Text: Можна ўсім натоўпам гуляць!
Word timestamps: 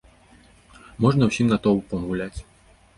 Можна 1.07 1.23
ўсім 1.29 1.47
натоўпам 1.55 1.99
гуляць! 2.13 2.37